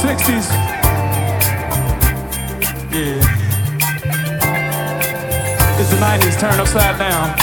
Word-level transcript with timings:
60s. 0.00 0.48
Yeah. 2.90 3.20
It's 5.78 5.90
the 5.90 5.96
90s 5.96 6.40
turned 6.40 6.58
upside 6.58 6.98
down. 6.98 7.36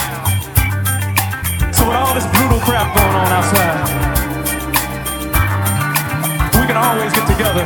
So 1.71 1.85
with 1.87 1.95
all 1.95 2.15
this 2.15 2.25
brutal 2.33 2.59
crap 2.61 2.95
going 2.97 3.15
on 3.15 3.27
outside, 3.37 3.77
we 6.59 6.65
can 6.65 6.77
always 6.77 7.13
get 7.13 7.27
together 7.27 7.61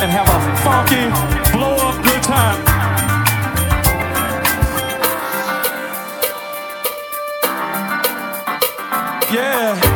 and 0.00 0.10
have 0.10 0.28
a 0.32 0.40
funky, 0.64 1.12
blow 1.52 1.76
up 1.76 2.02
good 2.02 2.22
time. 2.22 2.56
Yeah. 9.30 9.91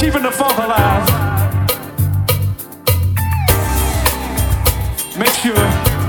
Keeping 0.00 0.22
the 0.22 0.30
funk 0.30 0.56
alive, 0.56 1.04
make 5.18 5.34
sure 5.34 5.54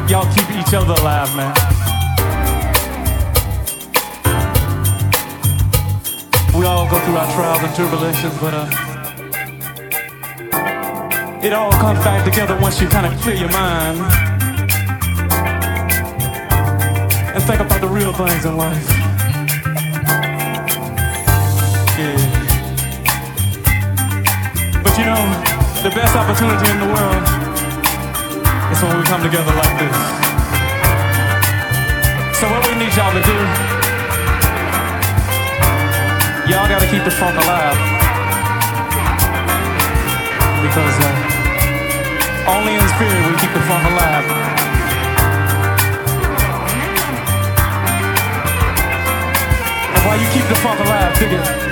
y'all 0.08 0.34
keep 0.34 0.50
each 0.56 0.74
other 0.74 0.94
alive, 0.94 1.36
man. 1.36 1.54
We 6.58 6.66
all 6.66 6.90
go 6.90 7.00
through 7.00 7.18
our 7.18 7.34
trials 7.34 7.64
and 7.64 7.76
tribulations, 7.76 8.38
but 8.40 8.54
uh, 8.54 8.70
it 11.44 11.52
all 11.52 11.74
comes 11.74 12.00
back 12.00 12.24
together 12.24 12.58
once 12.62 12.80
you 12.82 12.88
kind 12.88 13.14
of 13.14 13.20
clear 13.20 13.36
your 13.36 13.52
mind 13.52 14.00
and 17.36 17.44
think 17.44 17.60
about 17.60 17.82
the 17.82 17.88
real 17.88 18.14
things 18.14 18.46
in 18.46 18.56
life. 18.56 19.01
Know, 25.12 25.28
the 25.84 25.90
best 25.90 26.16
opportunity 26.16 26.72
in 26.72 26.80
the 26.80 26.88
world 26.88 27.24
is 28.72 28.80
when 28.80 28.96
we 28.96 29.04
come 29.04 29.20
together 29.22 29.52
like 29.52 29.76
this. 29.76 29.98
So 32.40 32.48
what 32.48 32.64
we 32.64 32.80
need 32.80 32.96
y'all 32.96 33.12
to 33.12 33.20
do, 33.20 33.38
y'all 36.48 36.64
gotta 36.64 36.88
keep 36.88 37.04
the 37.04 37.12
funk 37.12 37.36
alive. 37.44 37.76
Because 40.64 40.96
uh, 41.04 41.12
only 42.56 42.76
in 42.80 42.88
spirit 42.96 43.20
we 43.28 43.36
keep 43.44 43.52
the 43.52 43.64
funk 43.68 43.84
alive. 43.92 44.26
And 49.92 50.02
while 50.08 50.20
you 50.24 50.28
keep 50.32 50.48
the 50.48 50.56
funk 50.64 50.80
alive, 50.80 51.20
dig. 51.20 51.71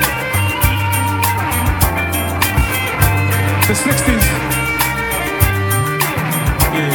The 3.69 3.75
60s. 3.75 4.25
Yeah. 6.73 6.89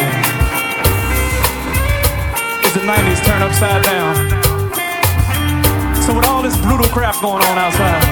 It's 2.65 2.75
the 2.75 2.81
90s 2.81 3.25
turned 3.25 3.45
upside 3.45 3.85
down. 3.85 4.17
So 6.03 6.17
with 6.17 6.27
all 6.27 6.43
this 6.43 6.57
brutal 6.63 6.89
crap 6.89 7.21
going 7.23 7.45
on 7.45 7.59
outside, 7.59 8.03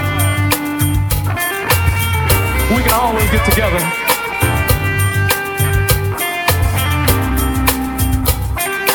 we 2.73 2.81
can 2.83 2.93
always 2.93 3.29
get 3.31 3.43
together. 3.43 3.83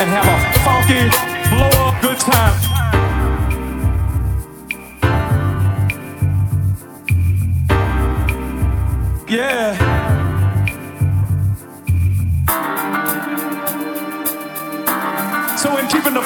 And 0.01 0.09
have 0.09 0.25
a 0.25 0.39
funky, 0.65 1.11
blow 1.53 1.69
up 1.85 2.01
good 2.01 2.17
time. 2.17 2.68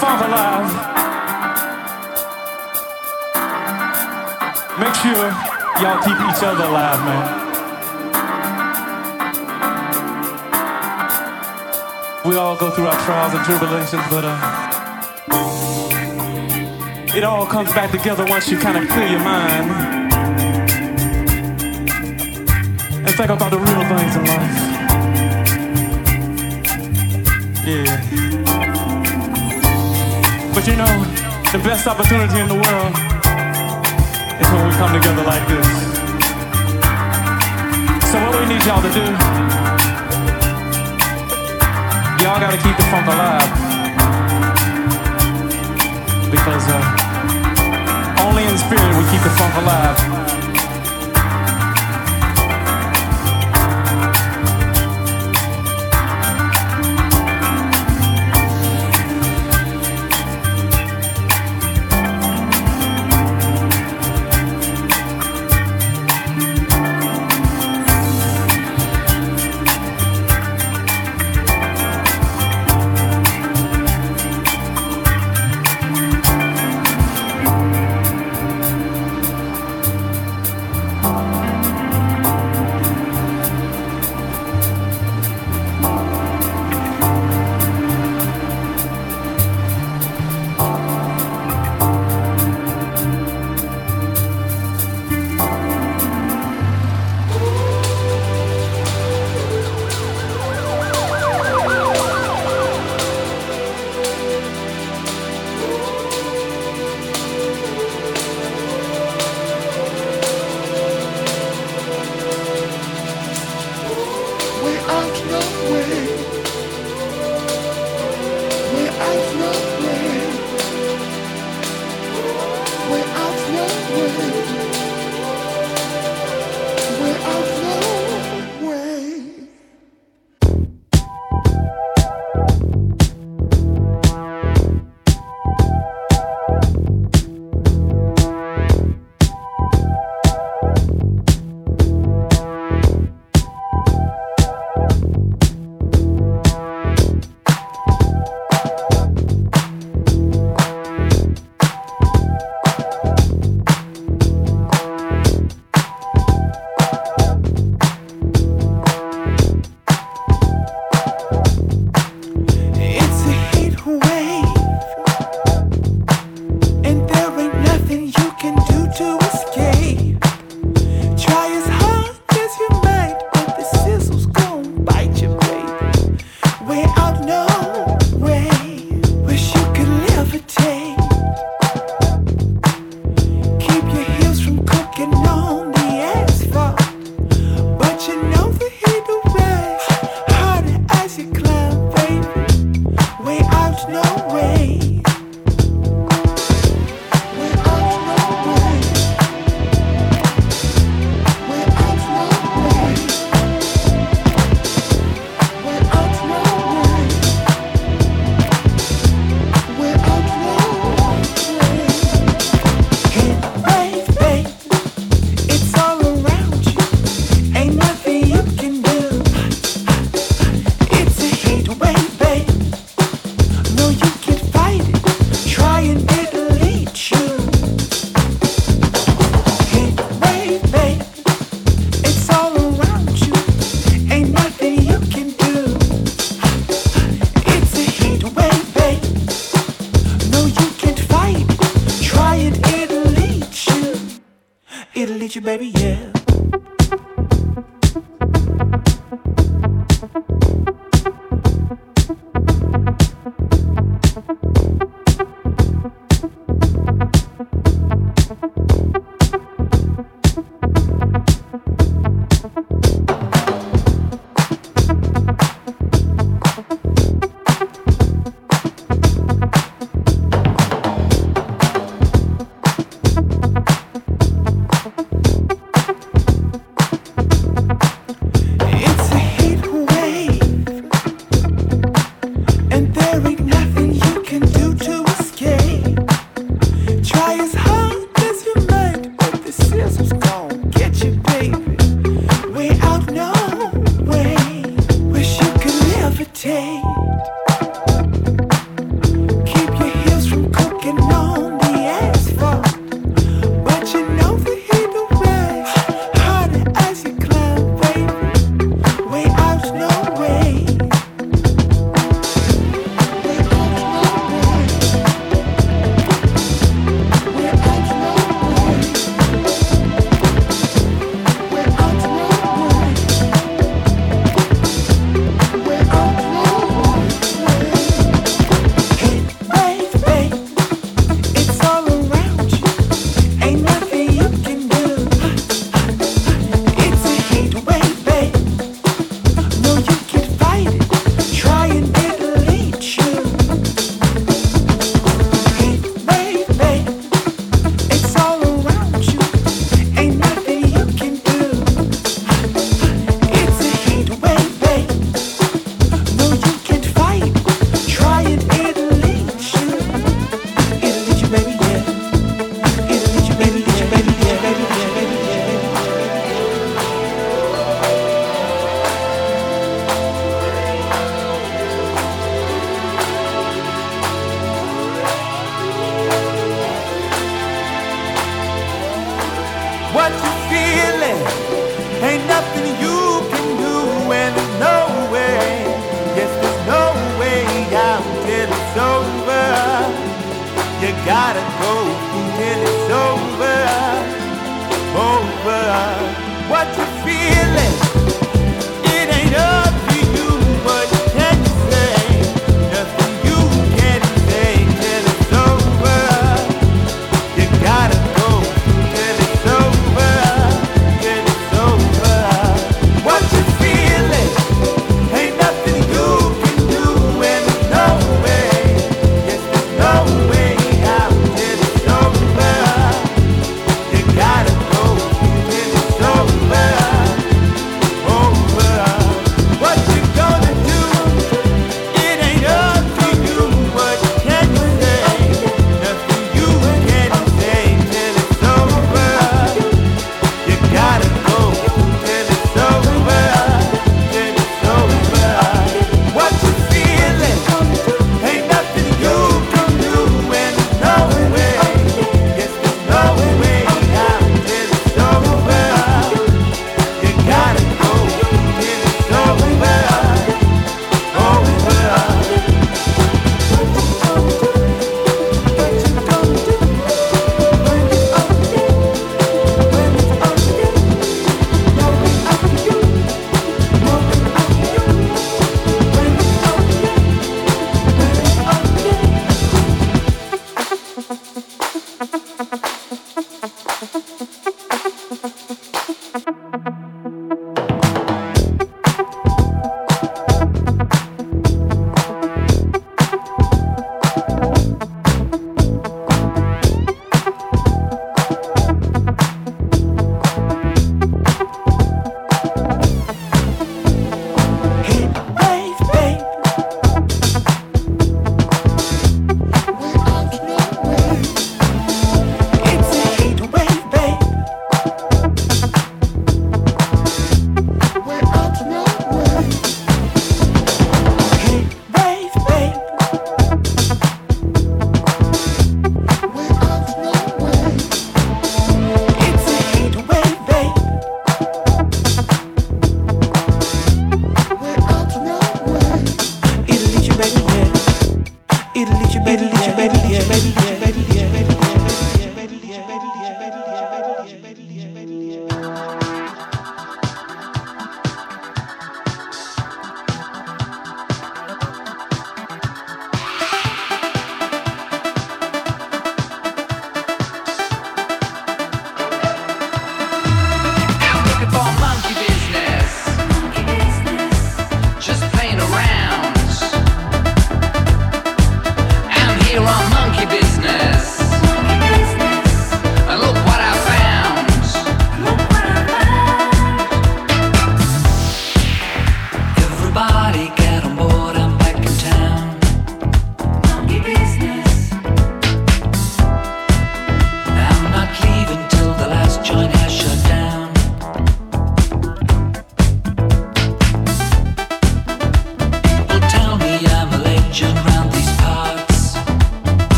Funk 0.00 0.20
alive, 0.24 0.64
make 4.80 4.94
sure 4.94 5.28
y'all 5.82 6.00
keep 6.02 6.16
each 6.16 6.42
other 6.42 6.64
alive, 6.64 7.00
man. 7.04 7.50
We 12.24 12.36
all 12.36 12.56
go 12.56 12.70
through 12.70 12.86
our 12.86 12.98
trials 13.04 13.34
and 13.34 13.44
tribulations, 13.44 14.02
but 14.08 14.24
uh, 14.24 14.36
it 17.14 17.22
all 17.22 17.44
comes 17.44 17.70
back 17.74 17.90
together 17.90 18.24
once 18.24 18.50
you 18.50 18.58
kind 18.58 18.78
of 18.78 18.88
clear 18.88 19.06
your 19.06 19.20
mind 19.20 19.70
and 23.06 23.14
think 23.16 23.30
about 23.30 23.50
the 23.50 23.58
real 23.58 23.84
things 23.84 24.16
in 24.16 24.24
life. 24.24 24.80
Yeah. 27.66 28.29
But 30.60 30.68
you 30.68 30.76
know, 30.76 31.04
the 31.56 31.60
best 31.64 31.86
opportunity 31.86 32.38
in 32.38 32.46
the 32.46 32.52
world 32.52 32.92
is 34.36 34.46
when 34.52 34.68
we 34.68 34.74
come 34.76 34.92
together 34.92 35.24
like 35.24 35.40
this. 35.48 35.66
So 38.12 38.20
what 38.20 38.38
we 38.38 38.44
need 38.44 38.62
y'all 38.68 38.82
to 38.82 38.92
do, 38.92 39.06
y'all 42.20 42.40
gotta 42.44 42.60
keep 42.60 42.76
the 42.76 42.84
funk 42.92 43.06
alive. 43.08 43.48
Because 46.30 46.68
uh, 46.68 48.26
only 48.28 48.44
in 48.44 48.58
spirit 48.58 48.92
we 48.98 49.04
keep 49.08 49.22
the 49.22 49.32
funk 49.40 49.54
alive. 49.64 50.19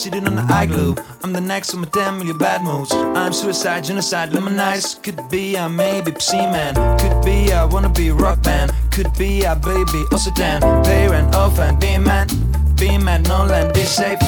Sitting 0.00 0.26
on 0.26 0.34
the 0.34 0.42
eye 0.50 0.64
glue. 0.64 0.96
I'm 1.22 1.34
the 1.34 1.42
next 1.42 1.74
of 1.74 1.80
my 1.80 1.86
10 1.86 2.18
million 2.18 2.38
bad 2.38 2.62
moods. 2.62 2.90
I'm 2.92 3.34
suicide, 3.34 3.84
genocide, 3.84 4.30
lemonize. 4.30 5.02
Could 5.02 5.20
be 5.28 5.58
I 5.58 5.68
maybe 5.68 6.10
PC 6.12 6.50
man. 6.50 6.74
Could 6.98 7.22
be 7.22 7.52
I 7.52 7.66
wanna 7.66 7.90
be 7.90 8.10
rock 8.10 8.42
band. 8.42 8.72
Could 8.90 9.12
be 9.18 9.46
I 9.46 9.54
baby 9.54 10.02
also 10.10 10.30
dan. 10.30 10.62
Pay 10.84 11.08
rent, 11.08 11.34
off 11.34 11.58
and 11.58 11.78
be 11.78 11.98
man. 11.98 12.28
Be 12.76 12.96
man, 12.96 13.24
no 13.24 13.44
land, 13.44 13.74
be 13.74 13.82
safe. 13.82 14.18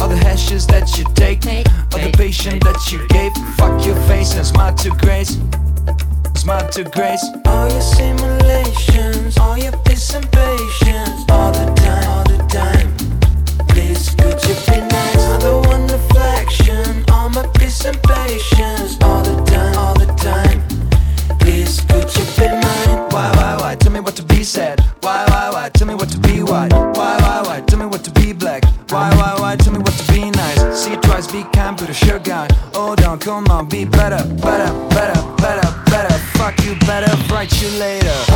All 0.00 0.08
the 0.08 0.16
hashes 0.16 0.66
that 0.68 0.96
you 0.96 1.04
take, 1.14 1.44
all 1.92 2.00
the 2.00 2.12
patient 2.16 2.64
that 2.64 2.80
you 2.90 3.06
gave. 3.08 3.32
Fuck 3.58 3.84
your 3.84 3.96
face 4.08 4.34
and 4.34 4.46
smile 4.46 4.74
to 4.76 4.90
grace. 5.04 5.36
Smile 6.36 6.66
to 6.70 6.84
grace. 6.84 7.24
All 7.44 7.68
your 7.68 7.82
simulations, 7.82 9.36
all 9.36 9.58
your 9.58 9.76
piss 9.84 10.14
and 10.14 10.26
patience, 10.32 11.20
all 11.28 11.52
the 11.52 11.77
come 33.28 33.46
on, 33.50 33.68
be 33.68 33.84
better, 33.84 34.24
better, 34.36 34.72
better, 34.88 35.20
better, 35.36 35.84
better. 35.90 36.14
Fuck 36.38 36.64
you 36.64 36.74
better, 36.86 37.14
write 37.30 37.60
you 37.60 37.68
later. 37.78 38.27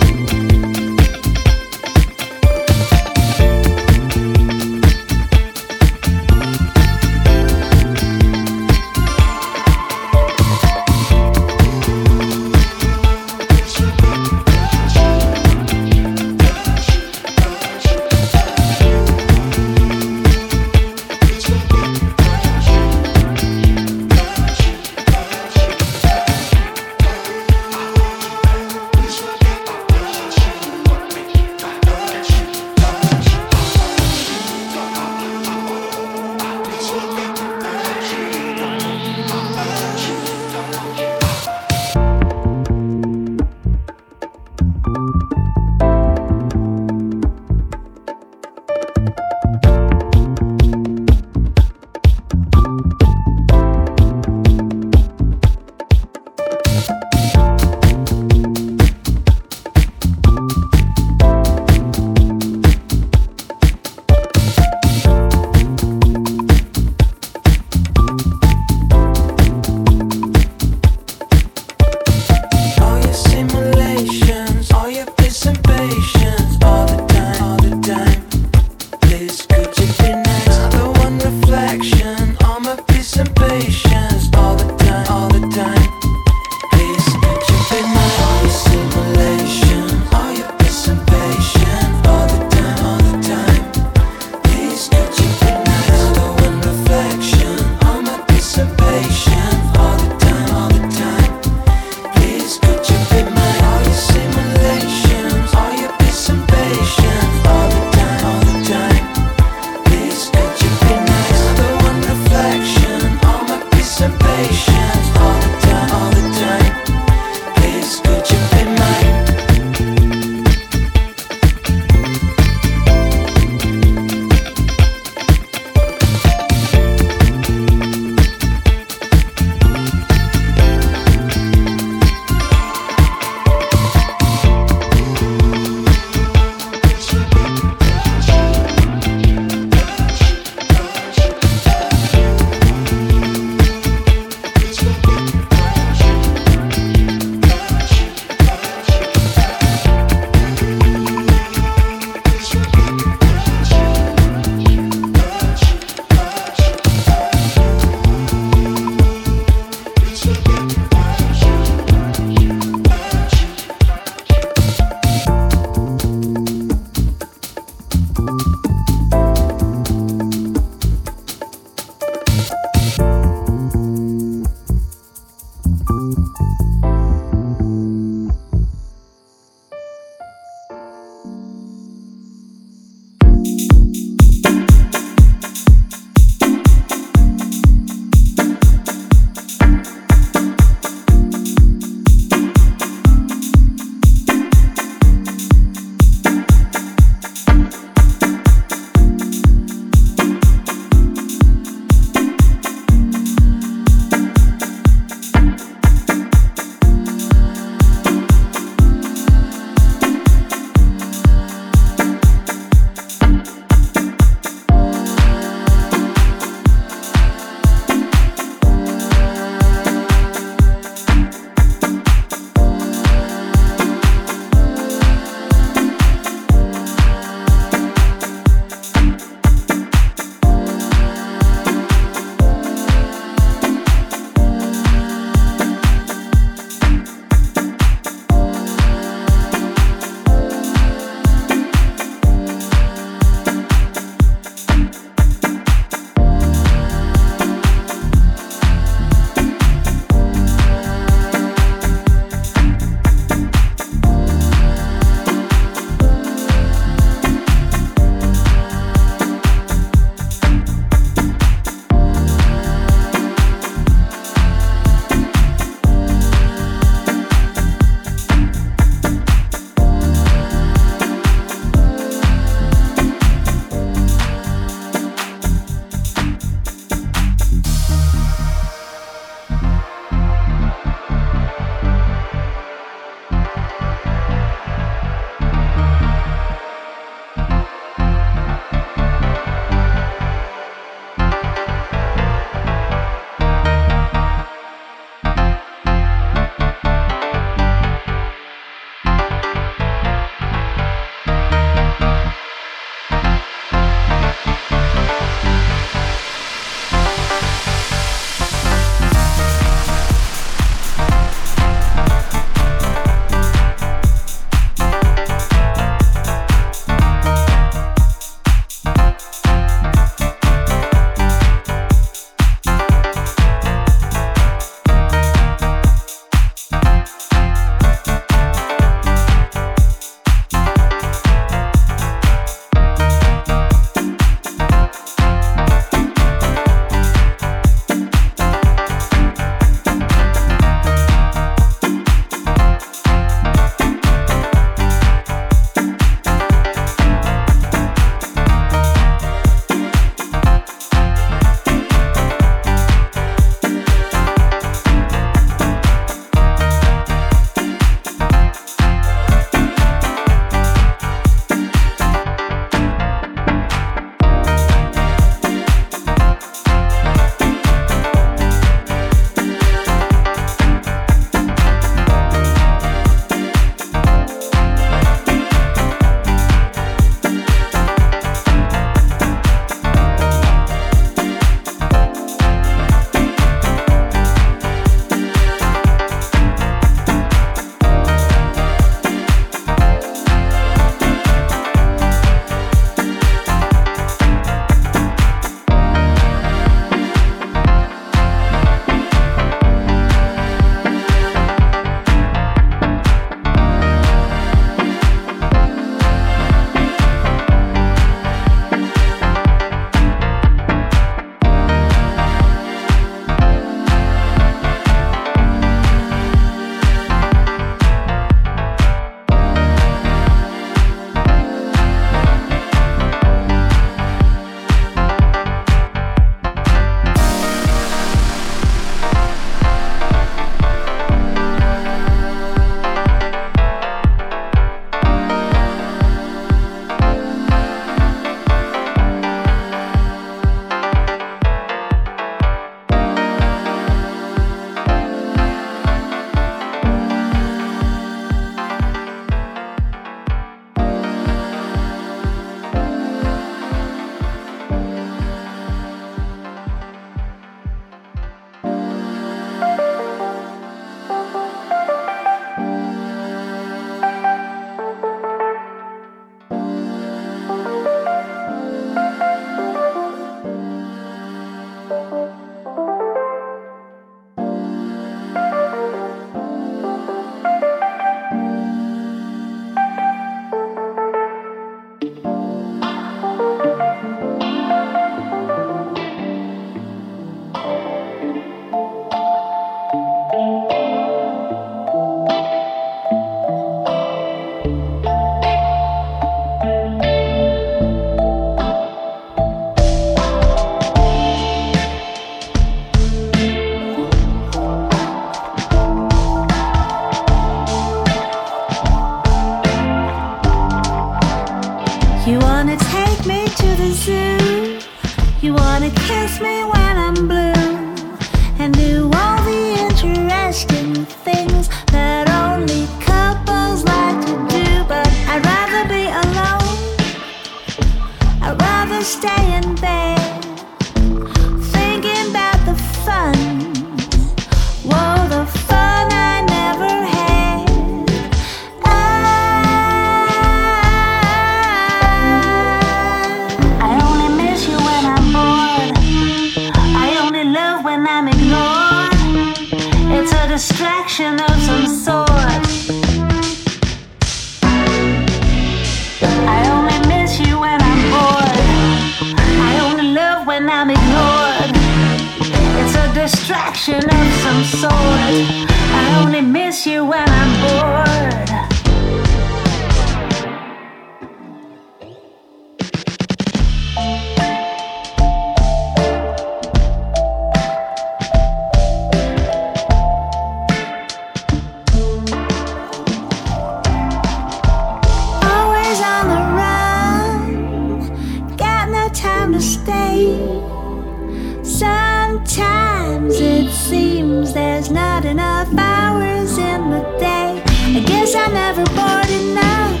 seems 593.88 594.52
there's 594.52 594.90
not 594.90 595.24
enough 595.24 595.68
hours 595.78 596.58
in 596.58 596.90
the 596.90 597.02
day. 597.20 597.62
I 597.96 598.00
guess 598.04 598.34
I'm 598.34 598.52
never 598.52 598.84
bored 598.96 599.30
enough 599.30 600.00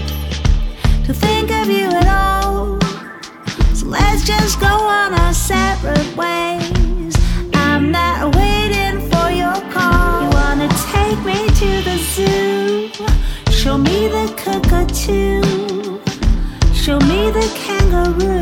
to 1.06 1.14
think 1.14 1.52
of 1.52 1.70
you 1.70 1.86
at 2.00 2.08
all. 2.08 2.80
So 3.74 3.86
let's 3.86 4.24
just 4.24 4.58
go 4.58 4.66
on 4.66 5.14
our 5.14 5.32
separate 5.32 6.16
ways. 6.16 7.14
I'm 7.54 7.92
not 7.92 8.34
waiting 8.34 9.08
for 9.08 9.30
your 9.30 9.58
call. 9.70 10.24
You 10.24 10.30
wanna 10.40 10.68
take 10.90 11.20
me 11.30 11.46
to 11.60 11.70
the 11.88 11.96
zoo? 12.12 12.90
Show 13.52 13.78
me 13.78 14.08
the 14.08 14.26
cockatoo. 14.42 16.00
Show 16.74 16.98
me 17.10 17.30
the 17.30 17.46
kangaroo. 17.62 18.35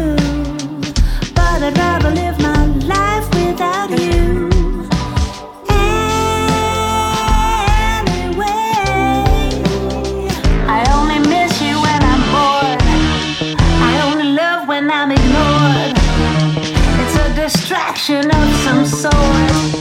so 19.04 19.73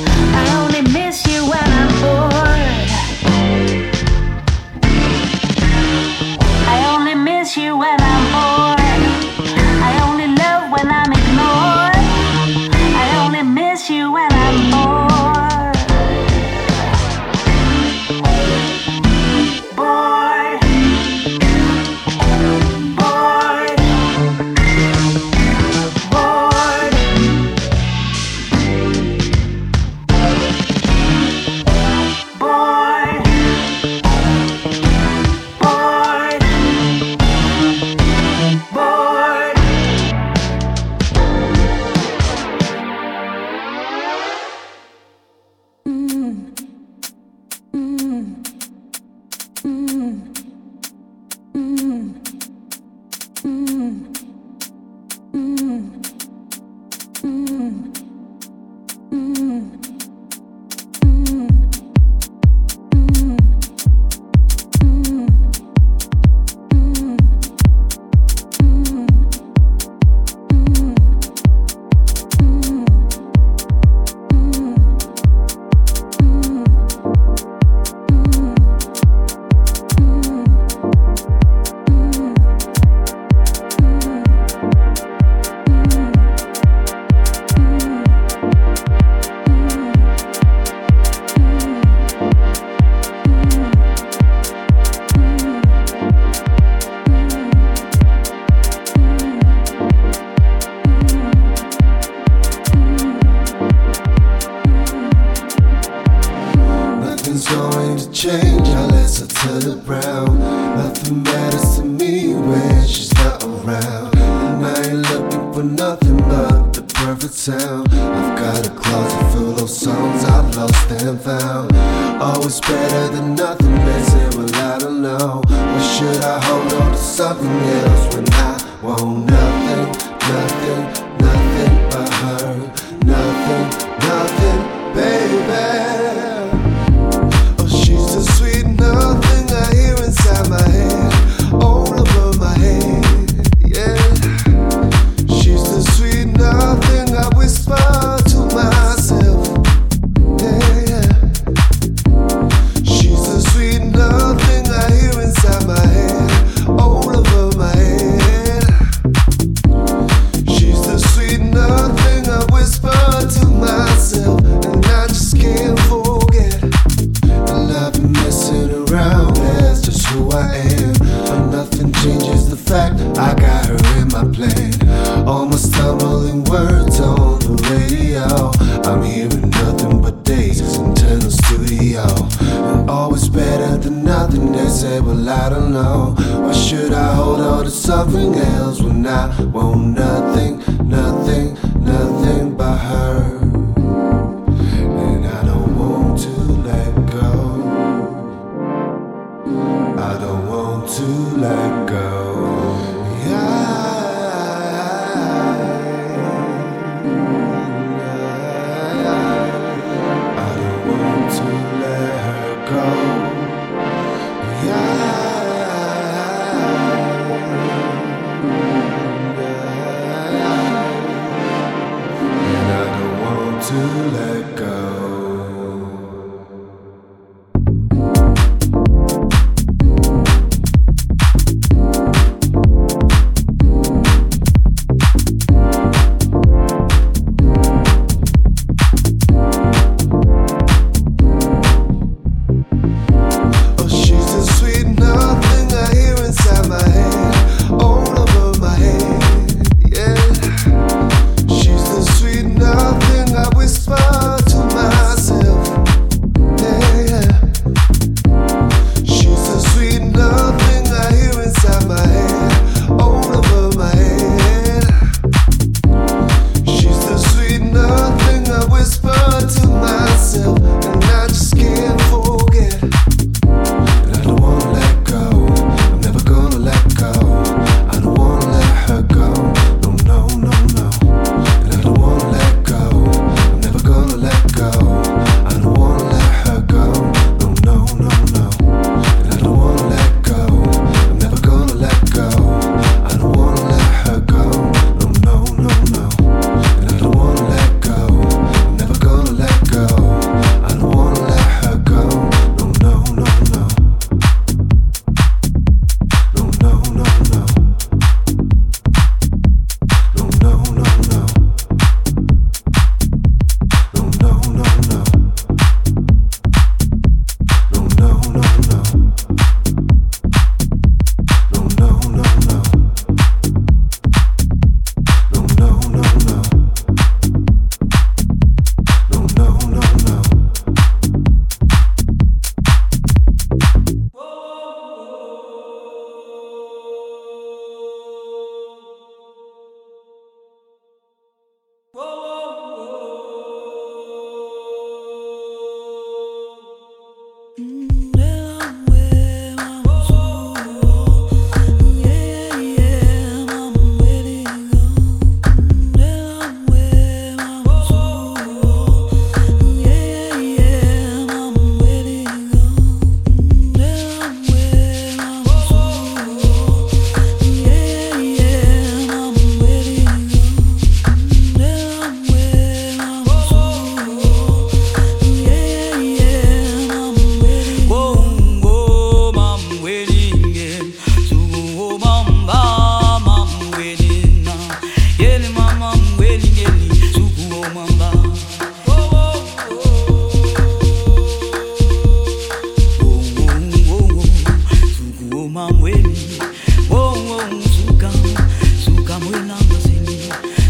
nothing 188.23 188.41
else 188.55 188.81
when 188.81 189.05
I 189.05 189.43
want 189.45 189.97
nothing, 189.97 190.57
nothing. 190.87 191.52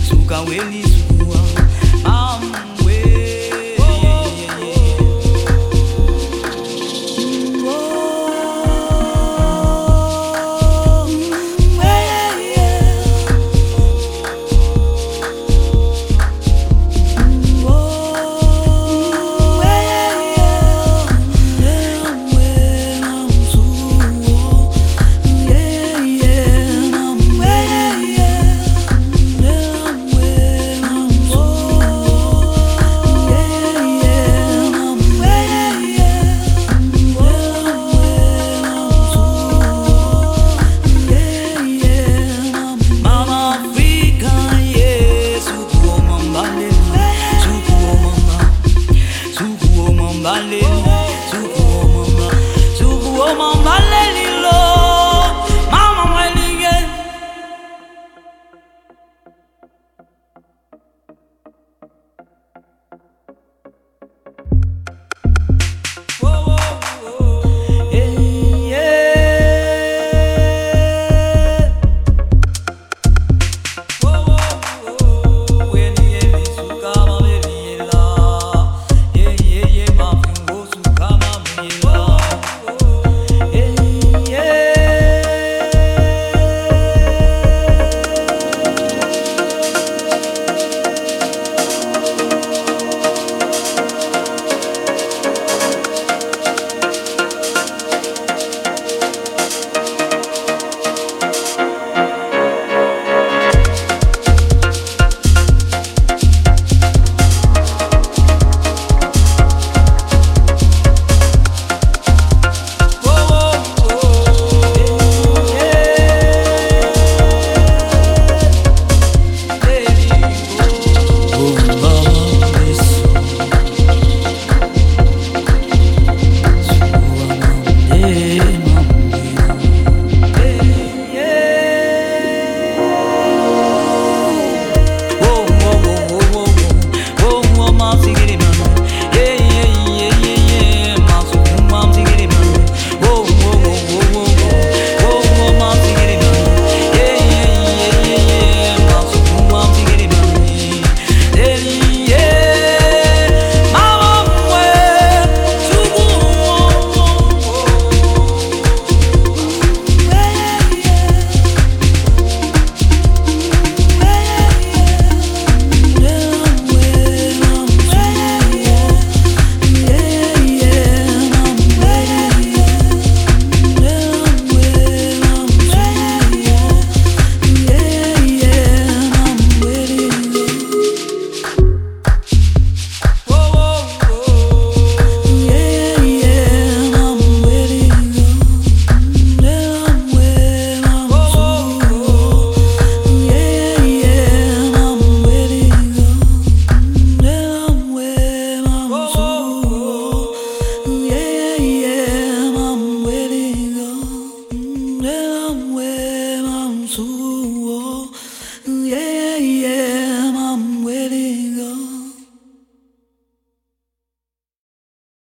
suka 0.09 0.41
weli 0.41 0.83
suwa. 0.83 1.37
Mamwe. 2.03 3.42